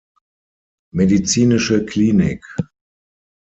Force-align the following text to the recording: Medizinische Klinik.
Medizinische 0.95 1.85
Klinik. 1.85 2.43